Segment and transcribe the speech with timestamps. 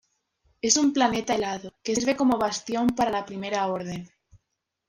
[0.63, 4.09] Es un planeta helado, que sirve como bastión para la Primera Orden.